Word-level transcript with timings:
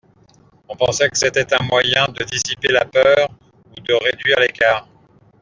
On 0.67 0.75
pensait 0.75 1.11
que 1.11 1.17
c'était 1.19 1.53
un 1.53 1.61
moyen 1.63 2.07
de 2.07 2.23
dissiper 2.23 2.69
le 2.69 2.89
peur 2.89 3.29
ou 3.77 3.81
de 3.81 3.93
réduire 3.93 4.39
l'écart. 4.39 4.87